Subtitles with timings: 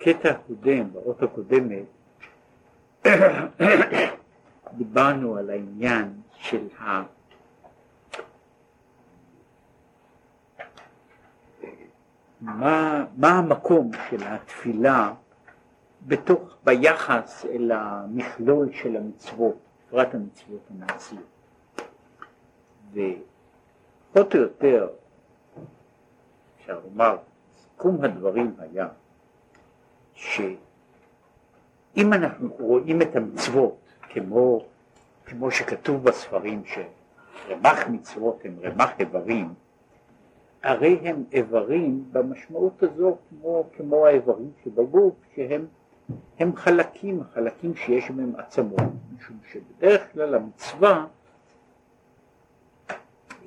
[0.00, 1.84] בקטע הקודם, באות הקודמת,
[4.78, 7.02] דיברנו על העניין של ה...
[12.40, 15.14] מה, מה המקום של התפילה
[16.06, 19.56] בתוך, ביחס אל המכלול של המצוות,
[19.86, 21.22] בפרט המצוות המעשיות.
[22.92, 24.88] ופחות או יותר,
[26.56, 27.16] אפשר לומר,
[27.56, 28.88] סיכום הדברים היה
[30.20, 33.76] שאם אנחנו רואים את המצוות
[34.08, 34.64] כמו,
[35.26, 39.54] כמו שכתוב בספרים שרמ"ח מצוות הם רמ"ח איברים,
[40.62, 45.66] הרי הם איברים במשמעות הזו כמו, כמו האיברים שבגוף שהם
[46.38, 48.80] הם חלקים, חלקים שיש בהם עצמות,
[49.16, 51.06] משום שבדרך כלל המצווה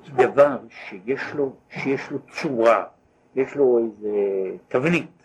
[0.04, 2.84] היא דבר שיש לו, שיש לו צורה,
[3.36, 4.10] יש לו איזה
[4.68, 5.23] תבנית,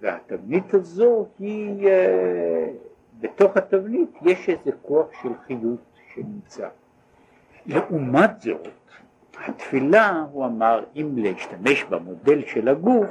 [0.00, 2.66] והתבנית הזו היא, אה,
[3.20, 5.80] בתוך התבנית יש איזה כוח של חיות
[6.14, 6.68] שנמצא.
[7.66, 8.68] לעומת זאת,
[9.46, 13.10] התפילה, הוא אמר, אם להשתמש במודל של הגוף,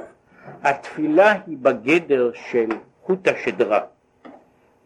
[0.62, 2.68] התפילה היא בגדר של
[3.02, 3.80] חוט השדרה.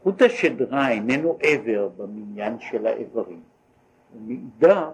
[0.02, 3.40] חוט השדרה איננו עבר במניין של האיברים,
[4.16, 4.88] ומאידך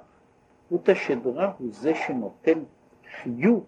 [0.68, 2.58] חוט השדרה הוא זה שנותן
[3.22, 3.64] חיות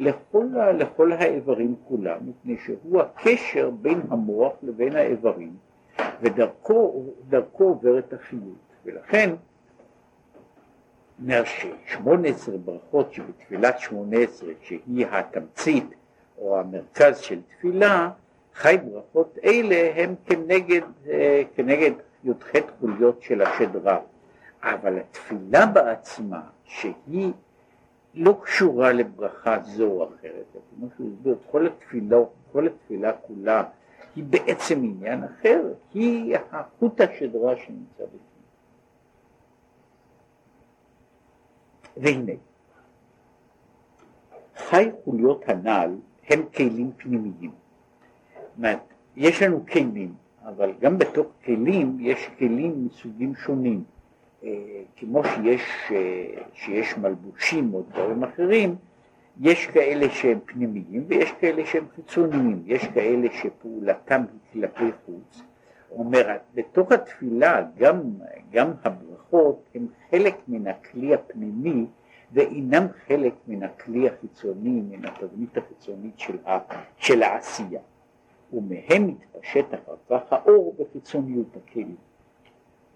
[0.00, 0.46] לכל,
[0.78, 5.56] לכל האיברים כולם, מפני שהוא הקשר בין המוח לבין האיברים,
[6.20, 7.04] ודרכו
[7.58, 9.30] עוברת החיות, ולכן
[11.20, 15.94] אומר ששמונה עשרה ברכות שבתפילת שמונה עשרה שהיא התמצית
[16.38, 18.10] או המרכז של תפילה
[18.54, 21.92] חי ברכות אלה הם כנגד, אה, כנגד
[22.24, 23.98] י"ח חוליות של השדרה.
[24.62, 27.32] אבל התפילה בעצמה שהיא
[28.14, 32.16] לא קשורה לברכה זו או אחרת, כמו שהוא הסביר, כל התפילה,
[32.52, 33.64] כל התפילה כולה
[34.16, 35.62] היא בעצם עניין אחר,
[35.94, 38.20] היא החוט השדרה שנמצא בפנים.
[41.96, 42.32] והנה,
[44.56, 45.96] חי חוליות הנ"ל
[46.28, 47.52] הם כלים פנימיים.
[48.56, 48.78] אומרת,
[49.16, 53.84] יש לנו כלים, אבל גם בתוך כלים יש כלים מסוגים שונים.
[54.44, 58.76] אה, כמו שיש, אה, שיש מלבושים או דברים אחרים,
[59.40, 65.42] יש כאלה שהם פנימיים ויש כאלה שהם חיצוניים, יש כאלה שפעולתם היא כלפי חוץ.
[65.90, 68.00] אומר, בתוך התפילה גם,
[68.50, 71.86] גם הברכות הם חלק מן הכלי הפנימי
[72.32, 76.58] ואינם חלק מן הכלי החיצוני, מן התבנית החיצונית של, ה,
[76.96, 77.80] של העשייה.
[78.52, 82.09] ומהם מתפשט אחר כך האור בחיצוניות הכלים.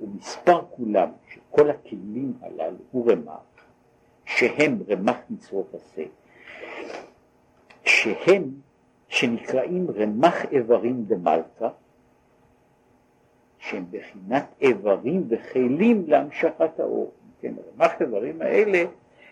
[0.00, 3.64] ומספר כולם של כל הכלים הללו הוא רמ"ח,
[4.24, 6.02] שהם רמ"ח מצוות עשה,
[7.84, 8.50] שהם,
[9.08, 11.68] שנקראים רמ"ח איברים דמלכה,
[13.58, 17.12] שהם בחינת איברים וכלים להמשכת האור.
[17.40, 18.84] כן, רמ"ח איברים האלה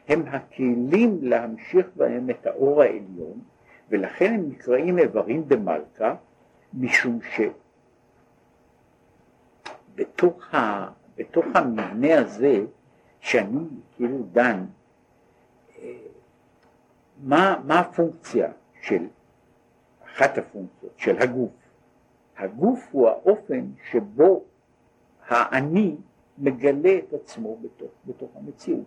[0.08, 3.40] הם הכלים להמשיך בהם את האור העליון,
[3.90, 6.14] ולכן הם נקראים איברים דמלכה,
[6.74, 7.18] משום
[9.92, 12.64] שבתוך ה, בתוך המבנה הזה,
[13.20, 13.66] שאני
[13.97, 14.64] כאילו דן,
[15.78, 15.92] אה,
[17.22, 19.06] מה, מה הפונקציה של,
[20.04, 21.53] אחת הפונקציות של הגוף?
[22.36, 24.44] הגוף הוא האופן שבו
[25.28, 25.97] האני
[26.38, 28.84] מגלה את עצמו בתוך, בתוך המציאות.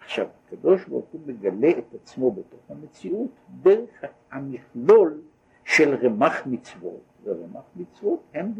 [0.00, 3.30] עכשיו, הקדוש ברוך הוא מגלה את עצמו בתוך המציאות
[3.62, 5.20] דרך המכלול
[5.64, 8.52] של רמ"ח מצוות, ורמ"ח מצוות הם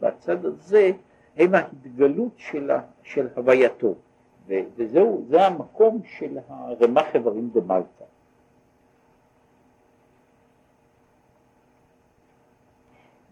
[0.00, 0.90] בצד הזה,
[1.38, 2.70] הם ההתגלות של,
[3.02, 3.94] של הווייתו,
[4.46, 8.04] וזהו, זה המקום של הרמ"ח איברים דמלכה.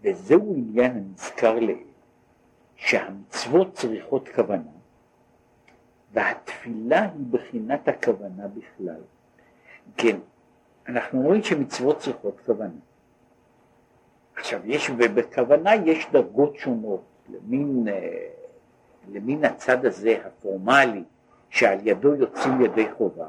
[0.01, 1.87] וזהו עניין הנזכר לעיל,
[2.77, 4.71] שהמצוות צריכות כוונה,
[6.13, 9.01] והתפילה היא בחינת הכוונה בכלל.
[9.97, 10.17] כן,
[10.89, 12.81] אנחנו רואים שמצוות צריכות כוונה.
[14.37, 18.29] עכשיו, יש, ובכוונה יש דרגות שונות, למין, אה,
[19.13, 21.03] למין הצד הזה הפורמלי,
[21.51, 23.27] שעל ידו יוצאים ידי חובה,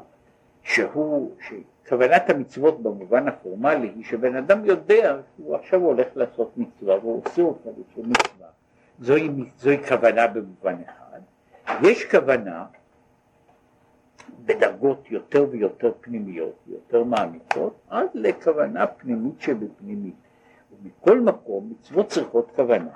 [0.62, 7.22] שהוא, שכוונת המצוות במובן הפורמלי היא שבן אדם יודע שהוא עכשיו הולך לעשות מצווה והוא
[7.24, 8.48] עושה אותה בשביל מצווה,
[9.00, 11.20] זוהי, זוהי כוונה במובן אחד.
[11.82, 12.66] יש כוונה
[14.44, 20.14] בדרגות יותר ויותר פנימיות, יותר מעמיקות, עד לכוונה פנימית שבפנימית.
[20.72, 22.90] ומכל מקום מצוות צריכות כוונה,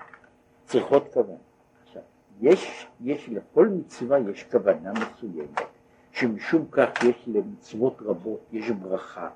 [0.73, 1.37] צריכות כוונה.
[1.83, 2.03] עכשיו,
[2.41, 5.61] יש, יש לכל מצווה יש כוונה מסוימת,
[6.11, 9.29] שמשום כך יש למצוות רבות, יש ברכה,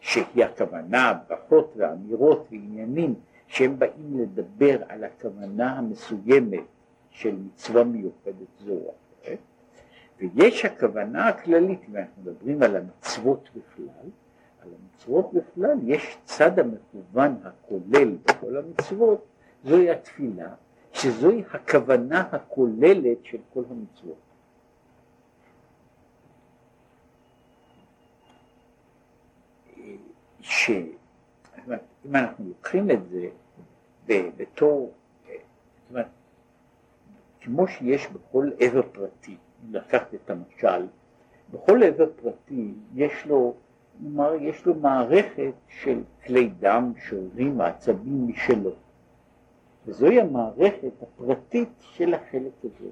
[0.00, 3.14] שהיא הכוונה, ברכות ואמירות ועניינים
[3.46, 6.64] שהם באים לדבר על הכוונה המסוימת
[7.10, 8.92] של מצווה מיוחדת זו או
[9.22, 9.38] אחרת,
[10.18, 14.08] ויש הכוונה הכללית, אם אנחנו מדברים על המצוות בכלל,
[14.62, 19.24] על המצוות בכלל יש צד המכוון הכולל בכל המצוות,
[19.64, 20.48] זוהי התפילה,
[20.92, 24.16] שזוהי הכוונה הכוללת של כל המצוות.
[30.40, 33.28] שאם אנחנו לוקחים את זה
[34.36, 34.92] בתור,
[35.26, 36.06] זאת אומרת,
[37.40, 40.86] כמו שיש בכל עבר פרטי, אם לקחת את המשל,
[41.50, 43.54] בכל עבר פרטי יש לו,
[44.00, 48.70] נאמר, יש לו מערכת של כלי דם, שרירים, עצבים משלו.
[49.86, 52.90] וזוהי המערכת הפרטית של החלק הזה.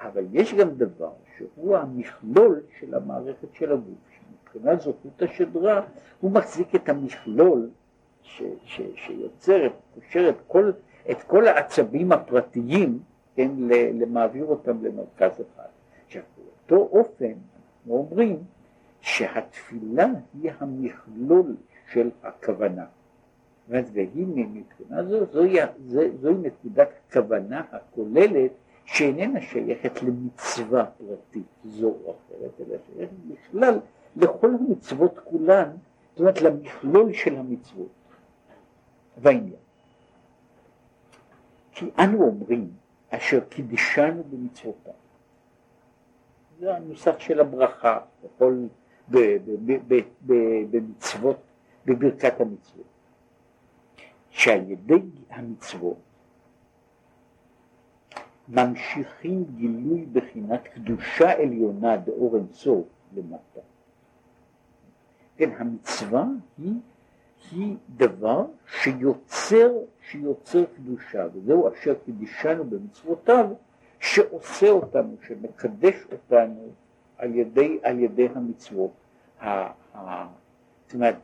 [0.00, 3.98] אבל יש גם דבר שהוא המכלול של המערכת של הגוף,
[4.42, 5.82] מבחינת זאת חוט השדרה
[6.20, 7.70] הוא מחזיק את המכלול
[8.22, 10.72] ש, ש, שיוצר, קושר את כל,
[11.10, 12.98] את כל העצבים הפרטיים,
[13.36, 13.50] כן,
[13.94, 15.68] למעביר אותם למרכז אחד.
[16.06, 16.22] עכשיו,
[16.68, 17.32] באותו אופן
[17.84, 18.42] אנחנו אומרים
[19.00, 20.06] שהתפילה
[20.42, 21.56] היא המכלול
[21.92, 22.84] של הכוונה.
[23.68, 25.56] והיא מבחינה זו, זוהי,
[26.20, 28.50] זוהי נקודת כוונה הכוללת
[28.84, 33.78] שאיננה שייכת למצווה פרטית זו או אחרת, אלא שייכת בכלל
[34.16, 35.70] לכל המצוות כולן,
[36.10, 37.88] זאת אומרת למכלול של המצוות.
[39.18, 39.56] והעניין.
[41.72, 42.70] כי אנו אומרים
[43.10, 44.92] אשר קידשנו במצוותיו.
[46.60, 48.66] זה הנוסח של הברכה בכל,
[50.70, 51.36] במצוות,
[51.86, 52.93] בברכת המצוות.
[54.34, 55.96] שעל ידי המצוות
[58.48, 62.86] ממשיכים גילוי בחינת קדושה עליונה דאור אינסוף
[63.16, 63.60] למטה.
[65.36, 66.24] כן, המצווה
[66.58, 66.72] היא,
[67.50, 69.70] היא דבר שיוצר,
[70.10, 73.46] שיוצר קדושה, וזהו אשר קידישנו במצוותיו,
[74.00, 76.68] שעושה אותנו, שמקדש אותנו
[77.18, 78.90] על ידי, על ידי המצוות.
[79.40, 81.16] זאת אומרת,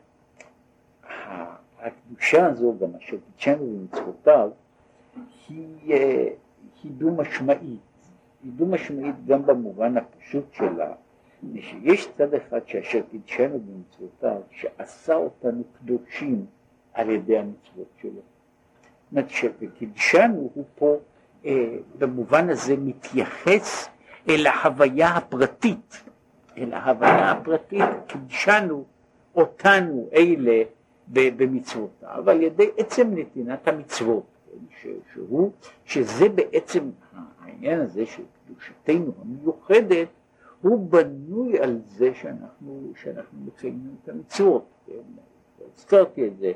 [1.82, 4.50] הקדושה הזו, גם אשר קידשנו במצוותיו,
[5.48, 6.28] היא, אה,
[6.82, 7.80] היא דו משמעית,
[8.44, 10.92] היא דו משמעית גם במובן הפשוט שלה,
[11.60, 16.46] שיש צד אחד שאשר קידשנו במצוותיו, שעשה אותנו קדושים
[16.94, 18.10] על ידי המצוות שלו.
[18.12, 18.22] זאת
[19.12, 20.96] אומרת שקידשנו הוא פה
[21.44, 23.88] אה, במובן הזה מתייחס
[24.28, 26.02] אל ההוויה הפרטית,
[26.58, 28.84] אל ההוויה הפרטית, קידשנו
[29.34, 30.62] אותנו אלה
[31.12, 34.24] במצוותיו על ידי עצם נתינת המצוות,
[34.82, 35.50] כן, שהוא,
[35.84, 36.90] שזה בעצם
[37.40, 40.08] העניין הזה של קדושתנו המיוחדת
[40.62, 44.64] הוא בנוי על זה שאנחנו, שאנחנו מקיימים את המצוות.
[44.86, 44.92] כן?
[45.76, 46.52] הזכרתי את זה,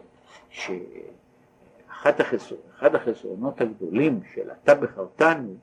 [0.51, 5.55] שאחד החסר, החסרונות הגדולים של אתה בחרתנו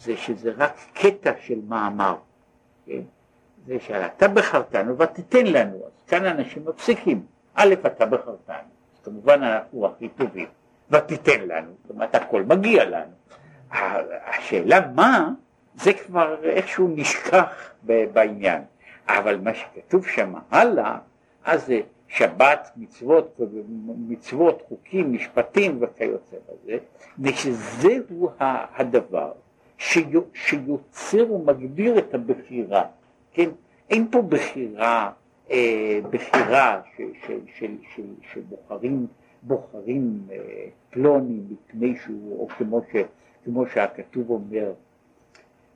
[0.00, 2.16] זה שזה רק קטע של מאמר,
[2.86, 3.02] כן?
[3.66, 8.56] זה שעל אתה בחרתנו ותיתן לנו, אז כאן אנשים מפסיקים, א' אתה בחרתנו,
[8.94, 10.46] אז כמובן אנחנו הכי טובים,
[10.90, 13.12] ותיתן לנו, זאת אומרת הכל מגיע לנו,
[14.26, 15.28] השאלה מה
[15.74, 18.62] זה כבר איכשהו נשכח בעניין.
[19.18, 20.98] אבל מה שכתוב שם הלאה,
[21.44, 23.40] אז זה שבת, מצוות,
[24.08, 26.76] מצוות, חוקים, משפטים וכיוצא בזה,
[27.18, 29.32] ושזהו הדבר
[30.34, 32.84] שיוצר ומגביר את הבחירה,
[33.32, 33.50] כן?
[33.90, 35.10] אין פה בחירה,
[36.10, 36.80] בחירה
[38.22, 39.06] שבוחרים
[39.42, 40.36] בוחרים אה,
[40.90, 42.96] פלוני מפני שהוא, או כמו, ש,
[43.44, 44.72] כמו שהכתוב אומר,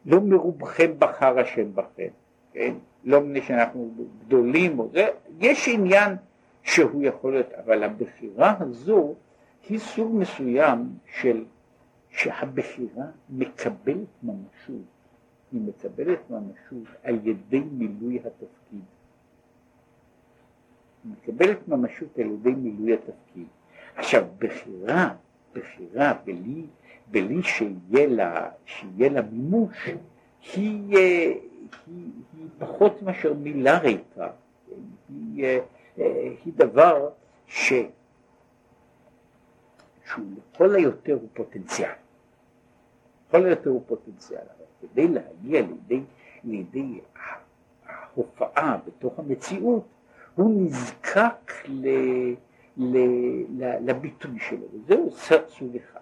[0.06, 2.08] לא מרובכם בחר השם בכם,
[2.52, 2.74] כן?
[3.04, 3.94] לא מפני שאנחנו
[4.26, 4.80] גדולים,
[5.40, 6.16] יש עניין
[6.62, 9.14] שהוא יכול להיות, אבל הבחירה הזו
[9.68, 10.78] היא סוג מסוים
[11.20, 11.44] של,
[12.08, 14.84] שהבחירה מקבלת ממשות,
[15.52, 18.80] היא מקבלת ממשות על ידי מילוי התפקיד.
[21.04, 23.46] היא מקבלת ממשות על ידי מילוי התפקיד.
[23.96, 25.14] עכשיו, בחירה,
[25.52, 26.66] בחירה בלי
[27.10, 29.88] בלי שיהיה לה, שיהיה לה מימוש,
[30.54, 31.40] היא, היא,
[31.86, 34.30] היא פחות מאשר מילה ריקה,
[35.08, 35.60] היא,
[36.44, 37.08] היא דבר
[37.46, 37.72] ש,
[40.04, 41.90] שהוא לכל היותר הוא פוטנציאל,
[43.28, 46.00] לכל היותר הוא פוטנציאל, אבל כדי להגיע לידי,
[46.44, 47.00] לידי
[47.86, 49.84] ההופעה בתוך המציאות,
[50.34, 51.88] הוא נזקק ל,
[52.76, 52.96] ל,
[53.48, 55.10] ל, לביטוי שלו, וזהו
[55.48, 56.00] סוג אחד.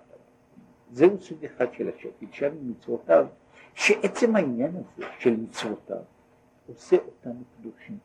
[0.92, 3.26] זהו סוג אחד של השם, קידשנו מצוותיו,
[3.74, 6.02] שעצם העניין הזה של מצוותיו
[6.66, 7.98] עושה אותנו קדושים.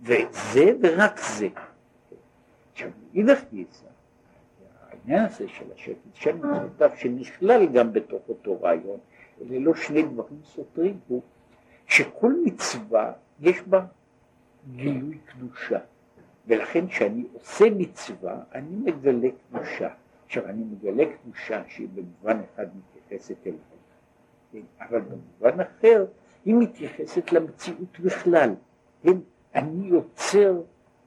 [0.00, 1.48] וזה ורק זה.
[2.72, 3.86] עכשיו, מאידך גיסא,
[4.90, 8.98] העניין הזה של השקט, שם משותף שנכלל גם בתוך אותו רעיון,
[9.40, 11.22] אלה לא שני דברים סותרים, הוא
[11.86, 13.84] שכל מצווה יש בה
[14.72, 15.78] גילוי קדושה,
[16.46, 19.88] ולכן כשאני עושה מצווה, אני מגלה קדושה.
[20.26, 23.52] עכשיו, אני מגלה קדושה שהיא במובן אחד מתייחסת אל
[24.52, 26.04] כן, אבל במובן אחר
[26.44, 28.54] היא מתייחסת למציאות בכלל.
[29.02, 29.16] כן?
[29.54, 30.60] אני יוצר,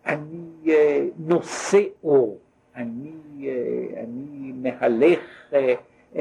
[0.06, 0.70] אני uh,
[1.18, 2.38] נושא אור,
[2.76, 5.20] אני, uh, אני מהלך,
[5.52, 6.16] uh,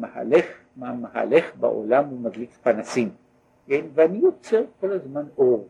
[0.00, 3.08] מהלך, מהלך בעולם ומדליק פנסים,
[3.66, 3.84] כן?
[3.94, 5.68] ואני יוצר כל הזמן אור,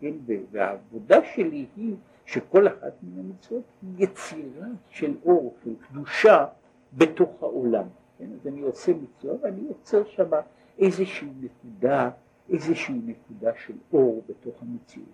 [0.00, 0.12] כן?
[0.50, 1.94] והעבודה שלי היא
[2.26, 6.46] שכל אחת מן המצוות היא יצירה של אור, של קדושה
[6.92, 7.84] בתוך העולם.
[8.18, 8.26] כן?
[8.40, 10.30] אז אני עושה מצווה ואני יוצר שם
[10.78, 12.10] איזושהי נקודה,
[12.50, 15.08] איזושהי נקודה של אור בתוך המציאות.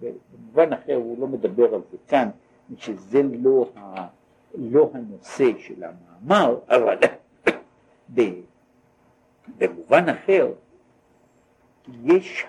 [0.00, 2.28] במובן אחר הוא לא מדבר על זה כאן,
[2.76, 4.06] שזה לא, ה,
[4.54, 6.96] לא הנושא של המאמר, אבל
[9.58, 10.52] במובן אחר
[12.04, 12.46] יש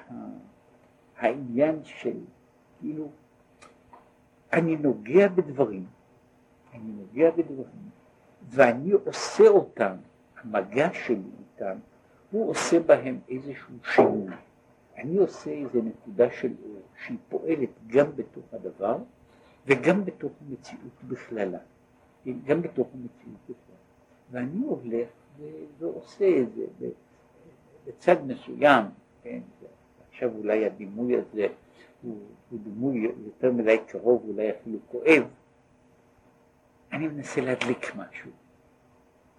[1.18, 2.18] העניין של
[2.80, 3.10] כאילו
[4.54, 5.86] אני נוגע בדברים,
[6.74, 7.90] אני נוגע בדברים
[8.50, 9.96] ואני עושה אותם,
[10.38, 11.78] המגע שלי איתם,
[12.32, 14.34] הוא עושה בהם איזשהו שינוי.
[14.98, 18.98] אני עושה איזו נקודה של אור שהיא פועלת גם בתוך הדבר
[19.66, 21.60] וגם בתוך המציאות בכללה,
[22.46, 23.78] גם בתוך המציאות בכללה.
[24.32, 25.10] ואני הולך
[25.80, 26.88] ועושה את זה
[27.88, 28.86] בצד מסוים,
[29.24, 29.40] כן,
[30.16, 31.48] עכשיו אולי הדימוי הזה
[32.02, 32.18] הוא,
[32.50, 35.24] הוא דימוי יותר מדי קרוב, אולי אפילו כואב,
[36.92, 38.32] אני מנסה להדליק משהו,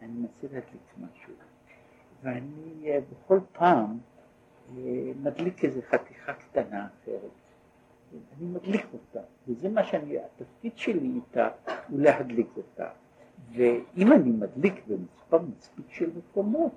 [0.02, 1.34] אני מנסה להדליק משהו,
[2.22, 3.98] ואני אה, בכל פעם
[4.76, 4.82] אה,
[5.22, 7.30] מדליק איזה חתיכה קטנה אחרת,
[8.12, 11.48] אני מדליק אותה, וזה מה שאני, התפקיד שלי איתה
[11.88, 12.88] הוא להדליק אותה,
[13.52, 16.72] ואם אני מדליק במספר מספיק של מקומות,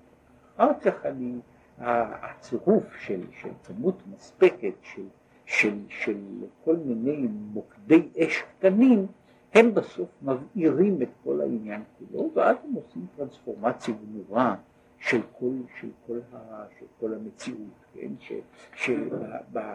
[0.56, 1.40] אחר כך אני,
[1.80, 5.06] הצירוף של, של כמות מספקת של,
[5.46, 6.18] של, של
[6.64, 9.08] כל מיני מוקדי אש קטנים,
[9.54, 14.56] הם בסוף מבעירים את כל העניין כולו, ואז הם עושים טרנספורמציה גמורה
[15.00, 18.12] של כל, של כל, ה, של כל המציאות, כן?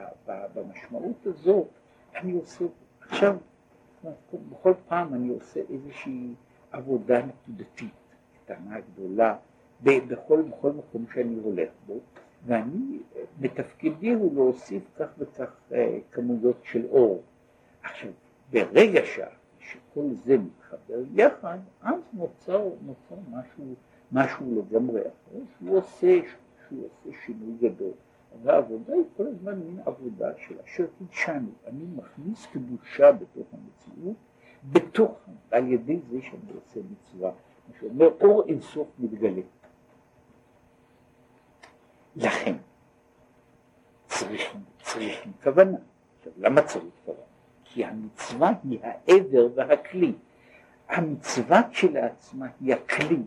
[0.04, 1.64] שבמשמעות הזו
[2.16, 2.64] אני עושה,
[3.00, 3.37] עכשיו,
[4.50, 6.34] בכל פעם אני עושה איזושהי
[6.73, 7.94] עבודה נקודתית,
[8.44, 9.37] קטנה, גדולה,
[9.84, 12.00] בכל, בכל מקום שאני הולך בו,
[12.46, 12.98] ואני,
[13.40, 17.22] בתפקידי הוא להוסיף כך וכך אה, כמויות של אור.
[17.82, 18.10] עכשיו,
[18.50, 19.00] ברגע
[19.58, 23.74] שכל זה מתחבר יחד, אז נוצר, נוצר משהו,
[24.12, 26.20] משהו לגמרי אחר, שהוא עושה,
[26.68, 27.92] שהוא עושה שינוי גדול.
[28.42, 31.50] והעבודה היא כל הזמן מין עבודה של אשר קידשנו.
[31.66, 34.16] אני מכניס קדושה בתוך המציאות,
[34.72, 35.18] בתוך,
[35.50, 37.30] על ידי זה שאני עושה מצווה.
[37.68, 39.40] מה שאומר, אור אינסוף מתגלה.
[42.16, 42.54] לכן
[44.06, 45.76] צריכים, צריכים כוונה.
[46.18, 47.21] עכשיו, למה צריך כוונה?
[47.64, 50.12] כי המצווה היא העבר והכלי.
[50.88, 53.23] המצווה כשלעצמה היא הכלי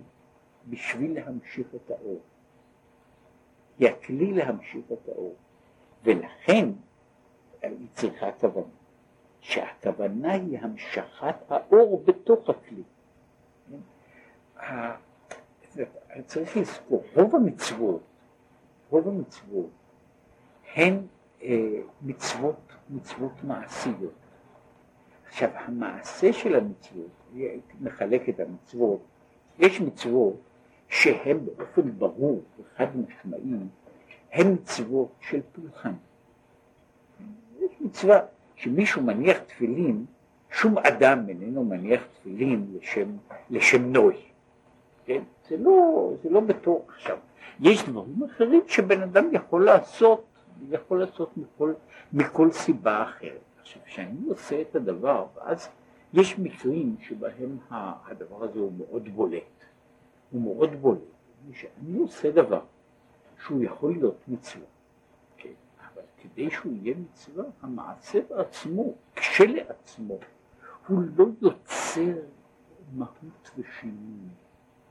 [0.69, 2.21] בשביל להמשיך את האור.
[3.79, 5.35] היא הכלי להמשיך את האור.
[6.03, 6.69] ולכן
[7.61, 8.67] היא צריכה כוונה.
[9.39, 12.83] שהכוונה היא המשכת האור בתוך הכלי.
[16.25, 18.01] צריך לזכור, רוב המצוות
[18.89, 19.69] רוב המצוות
[20.75, 20.97] הן
[21.41, 24.13] אה, מצוות, מצוות מעשיות.
[25.27, 27.09] עכשיו המעשה של המצוות,
[27.81, 28.99] מחלק את המצוות,
[29.59, 30.35] יש מצוות
[30.87, 33.57] שהן באופן ברור וחד משמעי,
[34.31, 35.93] הן מצוות של פולחן.
[37.59, 38.19] יש מצווה
[38.55, 40.05] שמישהו מניח תפילין,
[40.51, 43.09] שום אדם איננו מניח תפילין לשם,
[43.49, 44.15] לשם נוי.
[45.05, 45.23] כן?
[45.49, 47.17] זה לא, זה לא בתור עכשיו.
[47.59, 50.23] יש דברים אחרים שבן אדם יכול לעשות,
[50.69, 51.73] יכול לעשות מכל,
[52.13, 53.41] מכל סיבה אחרת.
[53.61, 55.69] עכשיו, כשאני עושה את הדבר, אז
[56.13, 59.43] יש מקרים שבהם הדבר הזה הוא מאוד בולט.
[60.31, 61.01] הוא מאוד בולט.
[61.51, 62.61] כשאני עושה דבר
[63.45, 64.65] שהוא יכול להיות מצווה,
[65.37, 70.17] כן, אבל כדי שהוא יהיה מצווה, המעשה בעצמו, כשלעצמו,
[70.87, 72.13] הוא לא יוצר
[72.93, 74.27] מהות ושינוי.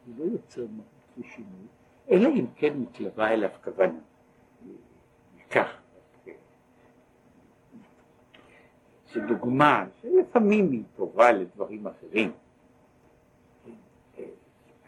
[0.07, 1.67] הוא לא יוצר מהות ושינוי,
[2.11, 3.99] אלא אם כן מתלווה אליו כוונה.
[5.51, 5.87] כך.
[9.29, 12.33] דוגמה שלפעמים היא טובה לדברים אחרים.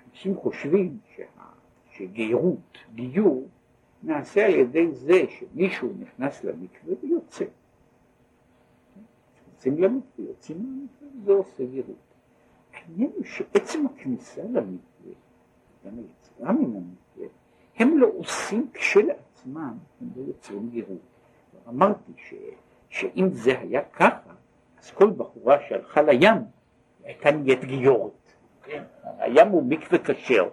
[0.09, 1.25] אנשים חושבים שה,
[1.91, 3.49] שגיירות, גיור,
[4.03, 7.45] נעשה על ידי זה שמישהו נכנס למקווה ויוצא.
[9.47, 11.97] נכנסים למקווה, יוצאים מהמקווה, זה עושה וירות.
[12.73, 15.13] העניין הוא שעצם הכניסה למקווה,
[15.87, 17.08] גם היציאה מן המקווה,
[17.79, 20.99] הם לא עושים כשלעצמם, הם לא יוצרים גירות.
[21.69, 22.35] אמרתי ש,
[22.91, 24.33] שאם זה היה ככה,
[24.83, 26.37] אז כל בחורה שהלכה לים
[27.05, 28.13] הייתה נהיית גיורת.
[28.63, 28.83] כן?
[29.19, 30.49] הים הוא מקווה כשר,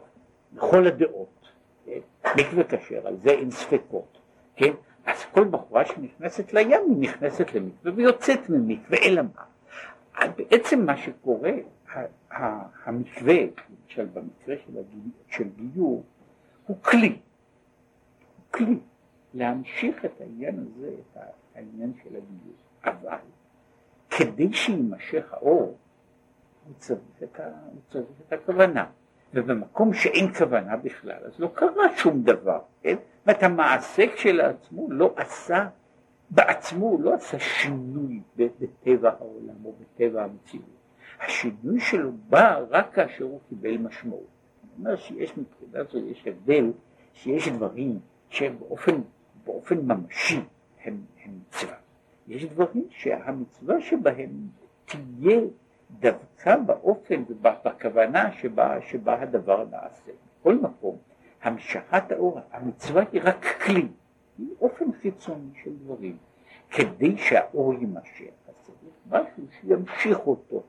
[0.55, 1.49] לכל הדעות.
[1.85, 1.99] כן?
[2.37, 4.17] מקווה כשר, על זה אין ספקות.
[4.55, 4.71] כן?
[5.05, 9.45] אז כל בחורה שנכנסת לים היא נכנסת למקווה ויוצאת ממקווה, אלא מה?
[10.35, 11.51] בעצם מה שקורה,
[12.85, 14.55] המקווה, למשל במקרה
[15.29, 16.03] של, הגיור,
[16.65, 18.79] הוא כלי, הוא כלי
[19.33, 21.17] להמשיך את העניין הזה, את
[21.55, 23.17] העניין של הגיור, אבל
[24.09, 25.77] כדי שיימשך האור,
[26.65, 28.85] הוא צריך את, ה, הוא צריך את הכוונה.
[29.33, 32.95] ובמקום שאין כוונה בכלל, אז לא קרה שום דבר, כן?
[33.25, 35.67] זאת המעשה כשלעצמו לא עשה,
[36.29, 40.65] בעצמו הוא לא עשה שינוי בטבע העולם או בטבע המציאות.
[41.21, 44.34] השינוי שלו בא רק כאשר הוא קיבל משמעות.
[44.79, 46.71] אומר שיש מבחינה זו, יש הבדל,
[47.13, 49.01] שיש דברים שהם באופן,
[49.45, 50.39] באופן ממשי
[50.83, 51.75] הם, הם מצווה.
[52.27, 54.31] יש דברים שהמצווה שבהם
[54.85, 55.41] תהיה
[55.99, 60.11] דווקא באופן ובכוונה שבה, שבה הדבר נעשה.
[60.39, 60.97] בכל מקום,
[61.41, 63.87] המשכת האור, המצווה היא רק כלי,
[64.37, 66.17] היא אופן חיצוני של דברים.
[66.69, 70.63] כדי שהאור יימשך, אז צריך משהו שימשיך אותו,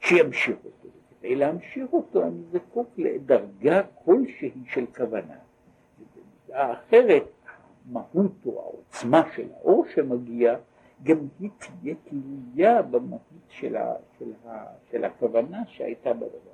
[0.00, 0.88] שימשיך אותו.
[1.24, 5.36] להמשיך אותו אני זקוק לדרגה כלשהי של כוונה.
[6.50, 7.24] אחרת,
[7.90, 10.56] המהות או העוצמה של האור שמגיע
[11.02, 16.52] גם היא תהיה תלויה במהות של, ה, של, ה, של הכוונה שהייתה בדבר.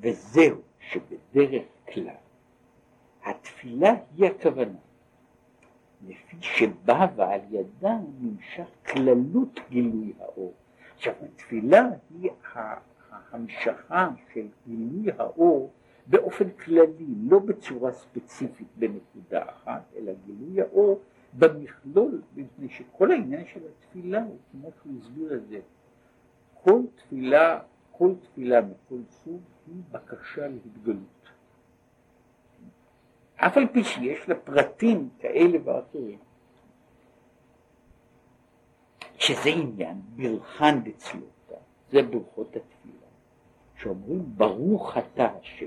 [0.00, 2.14] וזהו שבדרך כלל
[3.24, 4.78] התפילה היא הכוונה,
[6.06, 10.52] לפי שבא ועל ידה נמשך כללות גילוי האור.
[10.98, 12.30] עכשיו התפילה היא
[13.10, 15.72] ההמשכה של גילוי האור
[16.06, 21.00] באופן כללי, לא בצורה ספציפית בנקודה אחת, אלא גילוי האור
[21.38, 25.60] במכלול, מפני שכל העניין של התפילה הוא כמו שהוא הסביר את זה,
[26.62, 27.60] כל תפילה,
[27.92, 31.28] כל תפילה מכל סוג היא בקשה להתגלות.
[33.36, 36.18] אף על פי שיש לה פרטים כאלה ואחרים,
[39.18, 41.54] שזה עניין ברכן דצלותא,
[41.90, 43.06] זה ברכות התפילה,
[43.76, 45.66] שאומרים ברוך אתה השם.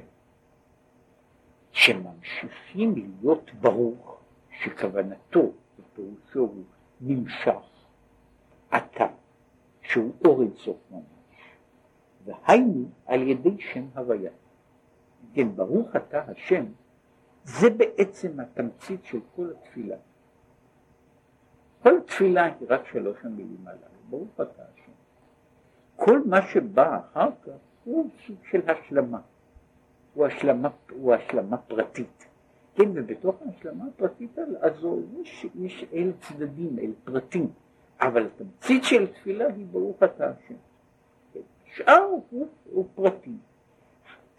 [1.71, 4.17] שממשיכים להיות ברוך,
[4.59, 6.63] שכוונתו ופירושו הוא
[7.01, 7.69] נמשך,
[8.77, 9.07] אתה,
[9.81, 11.03] שהוא אור אינסוף ממש,
[12.25, 14.31] והיינו על ידי שם הוויה.
[15.33, 16.65] כן, ברוך אתה השם,
[17.43, 19.97] זה בעצם התמצית של כל התפילה.
[21.83, 24.91] כל תפילה היא רק שלוש המילים הללו, ברוך אתה השם.
[25.95, 27.51] כל מה שבא אחר כך
[27.83, 29.19] הוא סוג של השלמה.
[30.13, 32.27] הוא השלמה, הוא השלמה פרטית.
[32.75, 37.51] כן, ובתוך ההשלמה הפרטית הזו יש, יש אל צדדים, אל פרטים,
[38.01, 40.55] אבל התמצית של תפילה היא ברוך אתה השם.
[41.75, 43.35] שאר הוא, הוא פרטי.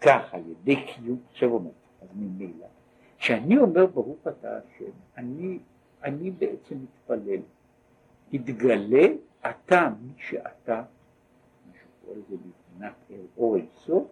[0.01, 1.69] כך על ידי קיום, עכשיו אומר,
[2.01, 2.67] אז ממילא,
[3.17, 5.59] כשאני אומר ברוך אתה השם, אני,
[6.03, 7.39] אני בעצם מתפלל.
[8.33, 9.07] התגלה
[9.49, 10.83] אתה מי שאתה,
[11.67, 12.93] מה שקורא לזה בבחינת
[13.37, 14.07] אור אינסוף,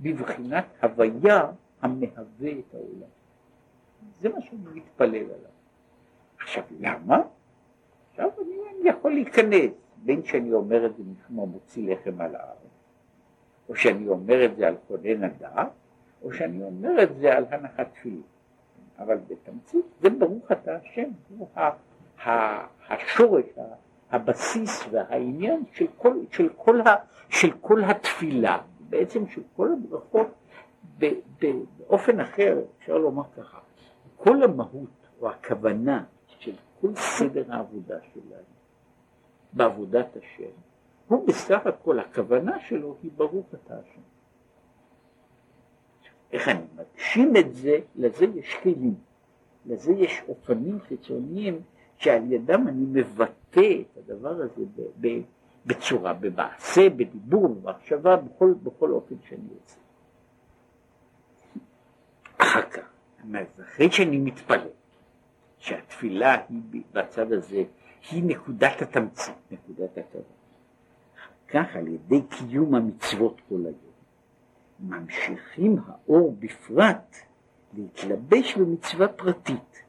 [0.00, 1.50] בבחינת הוויה
[1.82, 3.10] המהווה את העולם.
[4.20, 5.50] זה מה שאני מתפלל עליו.
[6.38, 7.22] עכשיו למה?
[8.10, 12.56] עכשיו אני, אני יכול להיכנס, בין שאני אומר את זה משום המוציא לחם על הארץ,
[13.68, 15.68] או שאני אומר את זה על כונן הדעת,
[16.22, 18.22] או שאני אומר את זה על הנחת תפילין.
[19.00, 21.48] אבל בתמצית זה ברוך אתה השם, הוא
[22.88, 23.44] השורש,
[24.10, 26.94] הבסיס והעניין של כל, של כל, ה,
[27.28, 28.58] של כל התפילה.
[28.80, 30.28] בעצם של כל הברכות
[31.78, 33.58] באופן אחר, אפשר לומר ככה,
[34.16, 38.42] כל המהות או הכוונה של כל סדר העבודה שלנו
[39.52, 40.50] בעבודת השם,
[41.08, 44.00] הוא בסך הכל, הכוונה שלו היא ברוך אתה השם.
[46.32, 48.94] איך אני מגשים את זה, לזה יש כלים,
[49.66, 51.60] לזה יש אופנים חיצוניים
[51.96, 53.60] שעל ידם אני מבטא
[53.92, 55.22] את הדבר הזה ב- ב-
[55.66, 59.76] בצורה, במעשה, בדיבור, במחשבה, בכל, בכל אופן שאני רוצה.
[62.38, 62.82] אחר כך,
[63.60, 64.68] אחרי שאני מתפלל,
[65.58, 67.64] שהתפילה היא בצד הזה,
[68.10, 70.22] היא נקודת התמצית, נקודת הכבוד.
[71.48, 73.89] כך על ידי קיום המצוות כל היום,
[74.82, 77.16] ממשיכים האור בפרט
[77.74, 79.82] להתלבש במצווה פרטית,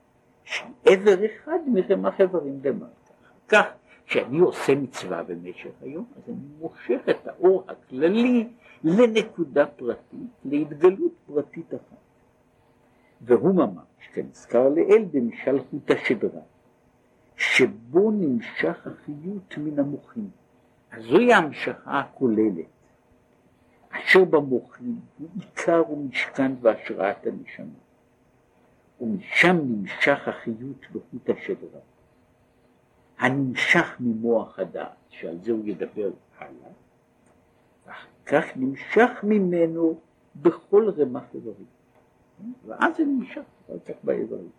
[0.44, 3.14] שהיא עבר אחד מרמ"ח איברים למטה.
[3.48, 3.66] כך
[4.06, 8.48] כשאני עושה מצווה במשך היום, אז אני מושך את האור הכללי
[8.84, 11.98] לנקודה פרטית, להתגלות פרטית אחת.
[13.22, 16.42] והוא ממש, כנזכר לעיל במשל חוט השדרה,
[17.36, 20.30] שבו נמשך החיות מן המוחים.
[20.92, 22.66] אז זוהי המשכה הכוללת,
[23.92, 27.66] אשר במוחים הוא עיקר ומשכן והשראת הנשמה.
[29.02, 31.80] ומשם נמשך החיות בחוט השדרה.
[33.20, 36.72] הנמשך ממוח הדעת, שעל זה הוא ידבר הלאה,
[37.86, 40.00] ואחר כך נמשך ממנו
[40.36, 41.66] בכל רמ"ח איברים.
[42.66, 44.50] ואז זה נמשך אחר כך באיברים.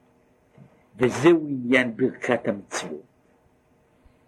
[0.97, 3.12] וזהו עניין ברכת המצוות.